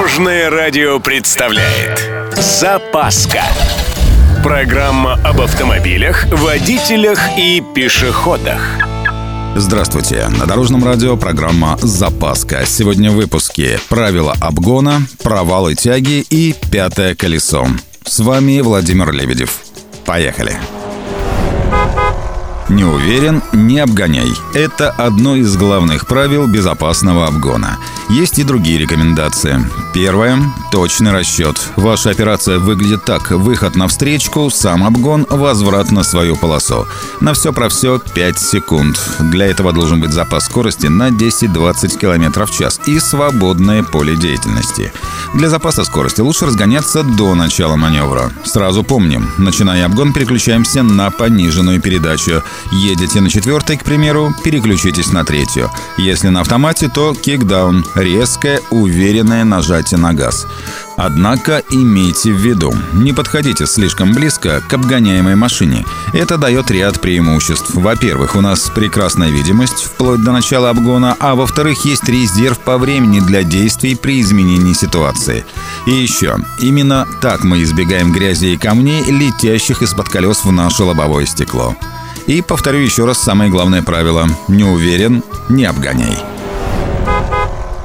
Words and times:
Дорожное 0.00 0.48
радио 0.48 0.98
представляет 0.98 2.08
Запаска 2.32 3.42
Программа 4.42 5.20
об 5.22 5.42
автомобилях, 5.42 6.24
водителях 6.32 7.20
и 7.36 7.62
пешеходах 7.74 8.62
Здравствуйте! 9.54 10.26
На 10.28 10.46
Дорожном 10.46 10.86
радио 10.86 11.18
программа 11.18 11.76
«Запаска». 11.82 12.64
Сегодня 12.64 13.10
в 13.10 13.16
выпуске 13.16 13.78
«Правила 13.90 14.34
обгона», 14.40 15.02
«Провалы 15.22 15.74
тяги» 15.74 16.24
и 16.30 16.54
«Пятое 16.72 17.14
колесо». 17.14 17.66
С 18.02 18.20
вами 18.20 18.62
Владимир 18.62 19.12
Лебедев. 19.12 19.60
Поехали! 20.06 20.56
Не 22.70 22.84
уверен– 22.84 23.42
не 23.52 23.80
обгоняй. 23.80 24.32
Это 24.54 24.90
одно 24.90 25.34
из 25.34 25.56
главных 25.56 26.06
правил 26.06 26.46
безопасного 26.46 27.26
обгона. 27.26 27.78
Есть 28.08 28.38
и 28.38 28.44
другие 28.44 28.78
рекомендации. 28.78 29.58
Первое– 29.92 30.38
точный 30.70 31.10
расчет. 31.10 31.60
Ваша 31.74 32.10
операция 32.10 32.60
выглядит 32.60 33.04
так. 33.04 33.32
Выход 33.32 33.74
на 33.74 33.88
встречку, 33.88 34.50
сам 34.50 34.84
обгон, 34.84 35.26
возврат 35.28 35.90
на 35.90 36.04
свою 36.04 36.36
полосу. 36.36 36.86
На 37.20 37.34
все 37.34 37.52
про 37.52 37.68
все 37.68 37.98
5 37.98 38.38
секунд. 38.38 39.00
Для 39.18 39.46
этого 39.46 39.72
должен 39.72 40.00
быть 40.00 40.12
запас 40.12 40.44
скорости 40.44 40.86
на 40.86 41.08
10-20 41.08 41.98
км 41.98 42.46
в 42.46 42.56
час 42.56 42.80
и 42.86 43.00
свободное 43.00 43.82
поле 43.82 44.14
деятельности. 44.14 44.92
Для 45.34 45.48
запаса 45.48 45.84
скорости 45.84 46.20
лучше 46.20 46.46
разгоняться 46.46 47.02
до 47.02 47.34
начала 47.34 47.74
маневра. 47.74 48.30
Сразу 48.44 48.84
помним, 48.84 49.28
начиная 49.38 49.86
обгон, 49.86 50.12
переключаемся 50.12 50.82
на 50.84 51.10
пониженную 51.10 51.80
передачу. 51.80 52.42
Едете 52.72 53.20
на 53.20 53.28
четвертой, 53.30 53.76
к 53.76 53.84
примеру, 53.84 54.34
переключитесь 54.44 55.12
на 55.12 55.24
третью. 55.24 55.70
Если 55.98 56.28
на 56.28 56.40
автомате, 56.40 56.88
то 56.88 57.14
кикдаун– 57.14 57.84
резкое, 57.94 58.60
уверенное 58.70 59.44
нажатие 59.44 59.98
на 59.98 60.12
газ. 60.12 60.46
Однако 60.96 61.62
имейте 61.70 62.32
в 62.32 62.36
виду, 62.36 62.74
не 62.92 63.12
подходите 63.14 63.66
слишком 63.66 64.12
близко 64.12 64.60
к 64.68 64.72
обгоняемой 64.74 65.34
машине. 65.34 65.86
Это 66.12 66.36
дает 66.36 66.70
ряд 66.70 67.00
преимуществ. 67.00 67.74
Во-первых, 67.74 68.36
у 68.36 68.42
нас 68.42 68.70
прекрасная 68.74 69.30
видимость 69.30 69.84
вплоть 69.84 70.22
до 70.22 70.32
начала 70.32 70.68
обгона, 70.68 71.16
а 71.18 71.34
во-вторых, 71.34 71.86
есть 71.86 72.06
резерв 72.08 72.58
по 72.58 72.76
времени 72.76 73.20
для 73.20 73.42
действий 73.44 73.94
при 73.94 74.20
изменении 74.20 74.74
ситуации. 74.74 75.44
И 75.86 75.90
еще, 75.90 76.36
именно 76.60 77.06
так 77.22 77.44
мы 77.44 77.62
избегаем 77.62 78.12
грязи 78.12 78.52
и 78.52 78.58
камней, 78.58 79.02
летящих 79.04 79.82
из-под 79.82 80.08
колес 80.10 80.44
в 80.44 80.52
наше 80.52 80.84
лобовое 80.84 81.24
стекло. 81.24 81.74
И 82.30 82.42
повторю 82.42 82.78
еще 82.78 83.06
раз 83.06 83.18
самое 83.18 83.50
главное 83.50 83.82
правило. 83.82 84.28
Не 84.46 84.62
уверен– 84.62 85.24
не 85.48 85.64
обгоняй. 85.64 86.16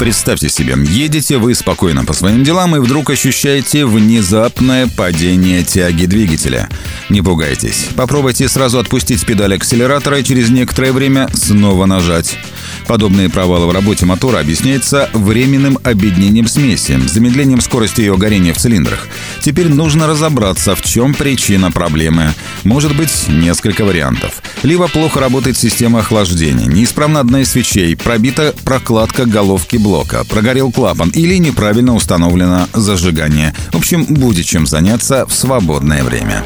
Представьте 0.00 0.48
себе, 0.48 0.74
едете 0.76 1.38
вы 1.38 1.54
спокойно 1.54 2.04
по 2.04 2.12
своим 2.12 2.42
делам 2.42 2.74
и 2.74 2.80
вдруг 2.80 3.10
ощущаете 3.10 3.86
внезапное 3.86 4.88
падение 4.88 5.62
тяги 5.62 6.06
двигателя. 6.06 6.68
Не 7.08 7.22
пугайтесь. 7.22 7.90
Попробуйте 7.94 8.48
сразу 8.48 8.80
отпустить 8.80 9.24
педаль 9.24 9.54
акселератора 9.54 10.18
и 10.18 10.24
через 10.24 10.50
некоторое 10.50 10.90
время 10.90 11.28
снова 11.34 11.86
нажать. 11.86 12.36
Подобные 12.86 13.28
провалы 13.28 13.66
в 13.66 13.72
работе 13.72 14.06
мотора 14.06 14.40
объясняются 14.40 15.08
временным 15.12 15.78
обеднением 15.82 16.46
смеси, 16.46 16.98
замедлением 17.06 17.60
скорости 17.60 18.00
ее 18.00 18.16
горения 18.16 18.52
в 18.52 18.58
цилиндрах. 18.58 19.08
Теперь 19.40 19.68
нужно 19.68 20.06
разобраться, 20.06 20.74
в 20.74 20.82
чем 20.82 21.14
причина 21.14 21.70
проблемы. 21.70 22.34
Может 22.64 22.96
быть, 22.96 23.28
несколько 23.28 23.84
вариантов. 23.84 24.42
Либо 24.62 24.88
плохо 24.88 25.20
работает 25.20 25.56
система 25.56 26.00
охлаждения, 26.00 26.66
неисправна 26.66 27.20
одна 27.20 27.40
из 27.42 27.50
свечей, 27.50 27.96
пробита 27.96 28.54
прокладка 28.64 29.26
головки 29.26 29.76
блока, 29.76 30.24
прогорел 30.24 30.70
клапан 30.70 31.10
или 31.10 31.36
неправильно 31.36 31.94
установлено 31.94 32.68
зажигание. 32.72 33.54
В 33.72 33.76
общем, 33.76 34.04
будет 34.04 34.46
чем 34.46 34.66
заняться 34.66 35.26
в 35.26 35.32
свободное 35.32 36.04
время. 36.04 36.44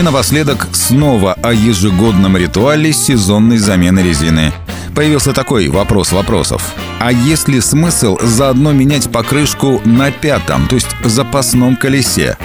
И 0.00 0.02
напоследок 0.02 0.66
снова 0.72 1.34
о 1.42 1.52
ежегодном 1.52 2.34
ритуале 2.38 2.90
сезонной 2.90 3.58
замены 3.58 4.00
резины. 4.00 4.50
Появился 4.94 5.34
такой 5.34 5.68
вопрос 5.68 6.12
вопросов. 6.12 6.72
А 6.98 7.12
есть 7.12 7.48
ли 7.48 7.60
смысл 7.60 8.16
заодно 8.22 8.72
менять 8.72 9.12
покрышку 9.12 9.82
на 9.84 10.10
пятом, 10.10 10.68
то 10.68 10.76
есть 10.76 10.88
запасном 11.04 11.76
колесе? 11.76 12.38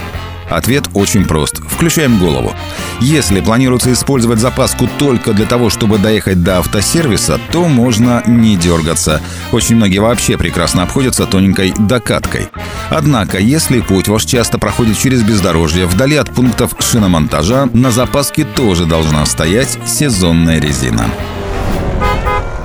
Ответ 0.50 0.90
очень 0.94 1.24
прост. 1.24 1.62
Включаем 1.70 2.20
голову. 2.20 2.54
Если 3.02 3.42
планируется 3.42 3.92
использовать 3.92 4.40
запаску 4.40 4.90
только 4.98 5.34
для 5.34 5.46
того, 5.46 5.70
чтобы 5.70 5.98
доехать 5.98 6.44
до 6.44 6.60
автосервиса, 6.60 7.40
то 7.52 7.68
можно 7.68 8.24
не 8.26 8.56
дергаться. 8.56 9.22
Очень 9.52 9.76
многие 9.76 10.00
вообще 10.00 10.38
прекрасно 10.38 10.84
обходятся 10.84 11.26
тоненькой 11.26 11.74
докаткой. 11.78 12.50
Однако, 12.90 13.38
если 13.38 13.82
путь 13.82 14.08
ваш 14.08 14.26
часто 14.26 14.58
проходит 14.58 14.98
через 14.98 15.24
бездорожье, 15.24 15.86
вдали 15.86 16.16
от 16.16 16.30
пунктов 16.32 16.76
шиномонтажа, 16.80 17.70
на 17.74 17.92
запаске 17.92 18.46
тоже 18.46 18.86
должна 18.86 19.26
стоять 19.26 19.78
сезонная 19.86 20.60
резина. 20.60 21.10